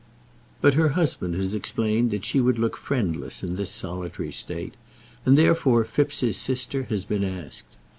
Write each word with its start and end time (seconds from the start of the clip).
But 0.61 0.73
her 0.73 0.89
husband 0.97 1.35
has 1.35 1.53
explained 1.53 2.09
that 2.09 2.25
she 2.25 2.41
would 2.41 2.57
look 2.57 2.75
friendless 2.75 3.43
in 3.43 3.55
this 3.55 3.69
solitary 3.69 4.31
state, 4.31 4.73
and 5.27 5.37
therefore 5.37 5.83
Phipps's 5.83 6.37
sister 6.37 6.85
has 6.89 7.05
been 7.05 7.23
asked. 7.23 7.77